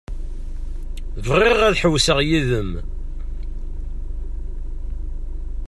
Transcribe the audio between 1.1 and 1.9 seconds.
Bɣiɣ ad